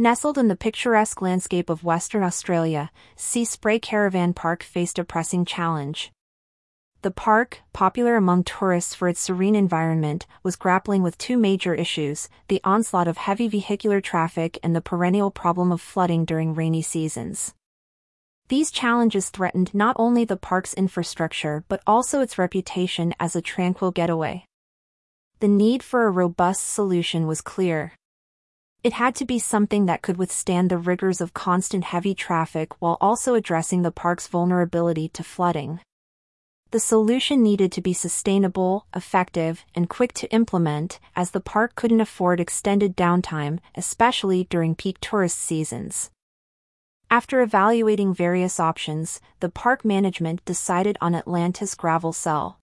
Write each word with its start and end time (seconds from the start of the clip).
Nestled 0.00 0.38
in 0.38 0.48
the 0.48 0.56
picturesque 0.56 1.20
landscape 1.20 1.68
of 1.68 1.84
Western 1.84 2.22
Australia, 2.22 2.90
Sea 3.16 3.44
Spray 3.44 3.78
Caravan 3.78 4.32
Park 4.32 4.62
faced 4.62 4.98
a 4.98 5.04
pressing 5.04 5.44
challenge. 5.44 6.10
The 7.02 7.10
park, 7.10 7.60
popular 7.74 8.16
among 8.16 8.44
tourists 8.44 8.94
for 8.94 9.08
its 9.08 9.20
serene 9.20 9.54
environment, 9.54 10.26
was 10.42 10.56
grappling 10.56 11.02
with 11.02 11.18
two 11.18 11.36
major 11.36 11.74
issues 11.74 12.30
the 12.48 12.62
onslaught 12.64 13.08
of 13.08 13.18
heavy 13.18 13.46
vehicular 13.46 14.00
traffic 14.00 14.58
and 14.62 14.74
the 14.74 14.80
perennial 14.80 15.30
problem 15.30 15.70
of 15.70 15.82
flooding 15.82 16.24
during 16.24 16.54
rainy 16.54 16.80
seasons. 16.80 17.52
These 18.48 18.70
challenges 18.70 19.28
threatened 19.28 19.74
not 19.74 19.96
only 19.98 20.24
the 20.24 20.38
park's 20.38 20.72
infrastructure 20.72 21.62
but 21.68 21.82
also 21.86 22.22
its 22.22 22.38
reputation 22.38 23.12
as 23.20 23.36
a 23.36 23.42
tranquil 23.42 23.90
getaway. 23.90 24.46
The 25.40 25.48
need 25.48 25.82
for 25.82 26.06
a 26.06 26.10
robust 26.10 26.70
solution 26.70 27.26
was 27.26 27.42
clear. 27.42 27.92
It 28.82 28.94
had 28.94 29.14
to 29.16 29.26
be 29.26 29.38
something 29.38 29.84
that 29.86 30.00
could 30.00 30.16
withstand 30.16 30.70
the 30.70 30.78
rigors 30.78 31.20
of 31.20 31.34
constant 31.34 31.84
heavy 31.84 32.14
traffic 32.14 32.80
while 32.80 32.96
also 32.98 33.34
addressing 33.34 33.82
the 33.82 33.90
park's 33.90 34.26
vulnerability 34.26 35.08
to 35.10 35.22
flooding. 35.22 35.80
The 36.70 36.80
solution 36.80 37.42
needed 37.42 37.72
to 37.72 37.82
be 37.82 37.92
sustainable, 37.92 38.86
effective, 38.94 39.66
and 39.74 39.90
quick 39.90 40.14
to 40.14 40.32
implement, 40.32 40.98
as 41.14 41.32
the 41.32 41.40
park 41.40 41.74
couldn't 41.74 42.00
afford 42.00 42.40
extended 42.40 42.96
downtime, 42.96 43.58
especially 43.74 44.44
during 44.44 44.74
peak 44.74 44.96
tourist 45.00 45.38
seasons. 45.38 46.10
After 47.10 47.42
evaluating 47.42 48.14
various 48.14 48.60
options, 48.60 49.20
the 49.40 49.48
park 49.50 49.84
management 49.84 50.44
decided 50.44 50.96
on 51.00 51.14
Atlantis 51.14 51.74
Gravel 51.74 52.12
Cell. 52.12 52.59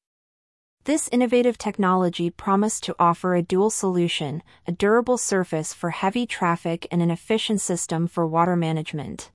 This 0.88 1.09
innovative 1.12 1.58
technology 1.58 2.30
promised 2.30 2.84
to 2.84 2.95
offer 2.98 3.36
a 3.36 3.41
dual 3.41 3.70
solution, 3.70 4.41
a 4.66 4.72
durable 4.72 5.18
surface 5.18 5.73
for 5.73 5.90
heavy 5.90 6.26
traffic 6.26 6.88
and 6.90 7.02
an 7.02 7.12
efficient 7.12 7.59
system 7.59 8.08
for 8.08 8.26
water 8.26 8.55
management. 8.55 9.30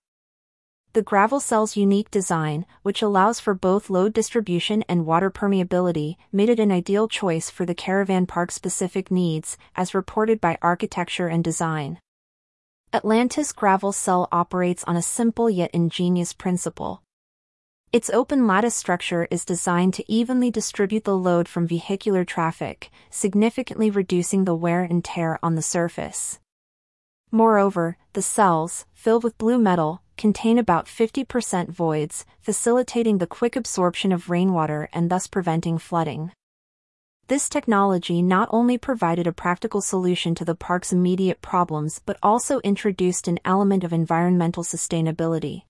The 0.95 1.02
gravel 1.02 1.41
cell's 1.41 1.77
unique 1.77 2.10
design, 2.10 2.65
which 2.82 3.02
allows 3.02 3.38
for 3.38 3.52
both 3.52 3.91
load 3.91 4.15
distribution 4.15 4.82
and 4.88 5.04
water 5.04 5.30
permeability, 5.30 6.16
made 6.32 6.49
it 6.49 6.59
an 6.59 6.73
ideal 6.73 7.07
choice 7.07 7.51
for 7.51 7.66
the 7.66 7.74
caravan 7.74 8.24
park's 8.24 8.54
specific 8.54 9.10
needs, 9.10 9.59
as 9.76 9.95
reported 9.95 10.41
by 10.41 10.57
Architecture 10.63 11.29
and 11.29 11.45
Design. 11.45 11.98
Atlantis 12.95 13.52
Gravel 13.52 13.93
Cell 13.93 14.26
operates 14.32 14.85
on 14.85 14.96
a 14.96 15.02
simple 15.02 15.51
yet 15.51 15.71
ingenious 15.74 16.32
principle. 16.32 17.02
Its 17.93 18.09
open 18.09 18.46
lattice 18.46 18.74
structure 18.74 19.29
is 19.30 19.45
designed 19.45 19.93
to 19.93 20.10
evenly 20.10 20.51
distribute 20.51 21.04
the 21.04 21.15
load 21.15 21.46
from 21.46 21.66
vehicular 21.66 22.24
traffic, 22.24 22.90
significantly 23.10 23.90
reducing 23.90 24.46
the 24.46 24.54
wear 24.54 24.82
and 24.82 25.04
tear 25.04 25.38
on 25.43 25.57
the 25.57 25.60
surface. 25.60 26.40
Moreover, 27.30 27.98
the 28.15 28.23
cells, 28.23 28.87
filled 28.95 29.23
with 29.23 29.37
blue 29.37 29.59
metal, 29.59 30.01
contain 30.16 30.57
about 30.57 30.87
50% 30.87 31.68
voids, 31.68 32.24
facilitating 32.40 33.18
the 33.18 33.26
quick 33.26 33.57
absorption 33.57 34.10
of 34.10 34.30
rainwater 34.30 34.88
and 34.95 35.10
thus 35.10 35.26
preventing 35.26 35.76
flooding. 35.76 36.32
This 37.26 37.51
technology 37.51 38.23
not 38.23 38.48
only 38.51 38.79
provided 38.79 39.26
a 39.26 39.32
practical 39.32 39.82
solution 39.82 40.35
to 40.37 40.46
the 40.46 40.54
park's 40.54 40.95
immediate 40.95 41.43
problems 41.43 42.01
but 42.07 42.16
also 42.23 42.60
introduced 42.60 43.29
an 43.29 43.38
element 43.45 43.85
of 43.85 43.93
environmental 43.93 44.63
sustainability. 44.63 45.65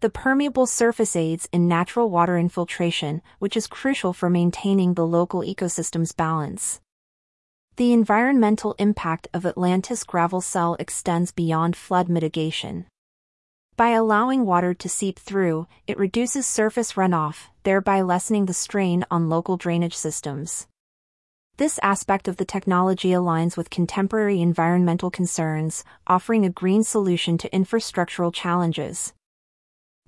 The 0.00 0.10
permeable 0.10 0.66
surface 0.66 1.16
aids 1.16 1.48
in 1.52 1.68
natural 1.68 2.10
water 2.10 2.36
infiltration, 2.36 3.22
which 3.38 3.56
is 3.56 3.66
crucial 3.66 4.12
for 4.12 4.28
maintaining 4.28 4.92
the 4.92 5.06
local 5.06 5.40
ecosystem's 5.40 6.12
balance. 6.12 6.82
The 7.76 7.94
environmental 7.94 8.74
impact 8.78 9.28
of 9.32 9.46
Atlantis 9.46 10.04
Gravel 10.04 10.42
Cell 10.42 10.76
extends 10.78 11.32
beyond 11.32 11.76
flood 11.76 12.10
mitigation. 12.10 12.86
By 13.76 13.90
allowing 13.90 14.44
water 14.44 14.74
to 14.74 14.88
seep 14.88 15.18
through, 15.18 15.66
it 15.86 15.98
reduces 15.98 16.46
surface 16.46 16.92
runoff, 16.92 17.48
thereby 17.62 18.02
lessening 18.02 18.46
the 18.46 18.54
strain 18.54 19.04
on 19.10 19.30
local 19.30 19.56
drainage 19.56 19.96
systems. 19.96 20.66
This 21.56 21.78
aspect 21.82 22.28
of 22.28 22.36
the 22.36 22.44
technology 22.44 23.10
aligns 23.10 23.56
with 23.56 23.70
contemporary 23.70 24.42
environmental 24.42 25.10
concerns, 25.10 25.84
offering 26.06 26.44
a 26.44 26.50
green 26.50 26.84
solution 26.84 27.38
to 27.38 27.50
infrastructural 27.50 28.32
challenges. 28.32 29.14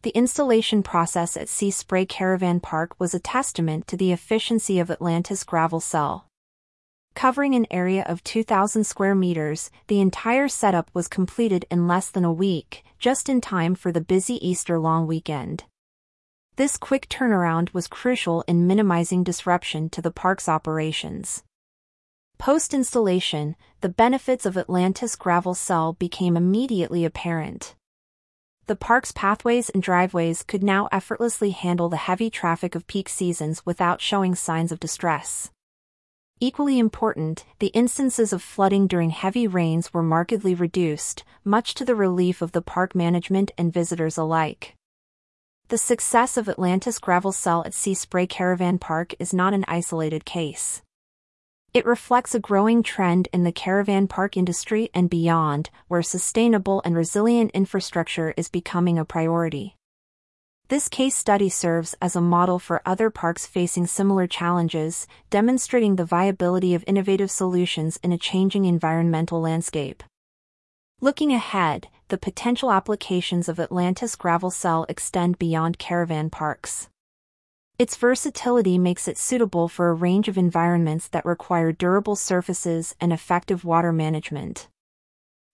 The 0.03 0.11
installation 0.11 0.85
process 0.85 1.37
at 1.37 1.49
Sea 1.49 1.73
Spray 1.73 2.07
Caravan 2.07 2.61
Park 2.61 2.95
was 3.01 3.15
a 3.15 3.19
testament 3.19 3.89
to 3.89 3.97
the 3.97 4.13
efficiency 4.13 4.79
of 4.79 4.93
Atlantis 4.93 5.43
Gravel 5.43 5.81
Cell. 5.81 6.29
Covering 7.15 7.57
an 7.57 7.67
area 7.69 8.05
of 8.07 8.23
2,000 8.23 8.85
square 8.85 9.17
meters, 9.17 9.73
the 9.89 10.01
entire 10.01 10.47
setup 10.47 10.89
was 10.95 11.09
completed 11.09 11.65
in 11.69 11.89
less 11.89 12.11
than 12.11 12.25
a 12.25 12.33
week, 12.33 12.85
just 13.01 13.29
in 13.29 13.41
time 13.41 13.75
for 13.75 13.91
the 13.91 14.01
busy 14.01 14.35
Easter 14.47 14.79
long 14.79 15.09
weekend. 15.09 15.65
This 16.55 16.77
quick 16.77 17.09
turnaround 17.09 17.75
was 17.75 17.89
crucial 17.89 18.43
in 18.43 18.69
minimizing 18.69 19.25
disruption 19.25 19.91
to 19.91 20.01
the 20.01 20.13
park's 20.13 20.49
operations. 20.49 21.43
Post-installation, 22.39 23.57
the 23.81 23.89
benefits 23.89 24.47
of 24.47 24.57
Atlantis 24.57 25.17
Gravel 25.17 25.55
Cell 25.55 25.95
became 25.95 26.37
immediately 26.37 27.05
apparent. 27.05 27.75
The 28.69 28.77
park's 28.77 29.13
pathways 29.13 29.71
and 29.71 29.83
driveways 29.83 30.43
could 30.43 30.63
now 30.63 30.91
effortlessly 30.93 31.53
handle 31.53 31.89
the 31.89 31.97
heavy 31.97 32.29
traffic 32.29 32.75
of 32.75 32.87
peak 32.87 33.09
seasons 33.09 33.65
without 33.65 34.03
showing 34.03 34.35
signs 34.35 34.71
of 34.71 34.79
distress. 34.79 35.51
Equally 36.39 36.79
important, 36.79 37.47
the 37.61 37.69
instances 37.69 38.31
of 38.31 38.43
flooding 38.43 38.87
during 38.87 39.09
heavy 39.09 39.47
rains 39.47 39.95
were 39.95 40.03
markedly 40.03 40.55
reduced, 40.55 41.25
much 41.45 41.73
to 41.77 41.85
the 41.87 41.95
relief 41.95 42.43
of 42.43 42.53
the 42.53 42.61
park 42.61 42.95
management 42.95 43.53
and 43.57 43.73
visitors 43.73 44.19
alike. 44.19 44.77
The 45.69 45.79
success 45.79 46.37
of 46.37 46.47
Atlantis 46.47 46.99
Gravel 46.99 47.33
Cell 47.33 47.63
at 47.65 47.73
Sea 47.73 47.95
Spray 47.95 48.27
Caravan 48.27 48.79
Park 48.79 49.15
is 49.19 49.33
not 49.33 49.55
an 49.55 49.65
isolated 49.67 50.27
case. 50.27 50.83
It 51.75 51.85
reflects 51.85 52.35
a 52.35 52.41
growing 52.41 52.83
trend 52.83 53.29
in 53.33 53.45
the 53.45 53.53
caravan 53.53 54.09
park 54.09 54.37
industry 54.37 54.89
and 54.95 55.11
beyond, 55.11 55.69
where 55.87 56.03
sustainable 56.03 56.81
and 56.85 56.97
resilient 56.97 57.51
infrastructure 57.53 58.33
is 58.39 58.49
becoming 58.49 58.99
a 58.99 59.05
priority. 59.05 59.77
This 60.69 60.89
case 60.89 61.15
study 61.15 61.49
serves 61.49 61.95
as 62.01 62.17
a 62.17 62.21
model 62.21 62.59
for 62.59 62.83
other 62.85 63.11
parks 63.11 63.47
facing 63.47 63.87
similar 63.87 64.27
challenges, 64.27 65.07
demonstrating 65.31 65.97
the 65.97 66.05
viability 66.05 66.75
of 66.75 66.85
innovative 66.87 67.31
solutions 67.31 67.99
in 68.03 68.13
a 68.13 68.19
changing 68.19 68.65
environmental 68.65 69.41
landscape. 69.41 70.03
Looking 71.01 71.33
ahead, 71.33 71.89
the 72.09 72.19
potential 72.19 72.73
applications 72.73 73.49
of 73.49 73.61
Atlantis 73.61 74.17
Gravel 74.17 74.51
Cell 74.51 74.85
extend 74.89 75.39
beyond 75.39 75.79
caravan 75.79 76.29
parks. 76.29 76.89
Its 77.79 77.95
versatility 77.95 78.77
makes 78.77 79.07
it 79.07 79.17
suitable 79.17 79.69
for 79.69 79.89
a 79.89 79.95
range 79.95 80.27
of 80.27 80.37
environments 80.37 81.07
that 81.07 81.25
require 81.25 81.71
durable 81.71 82.17
surfaces 82.17 82.97
and 83.01 83.13
effective 83.13 83.65
water 83.65 83.93
management. 83.93 84.67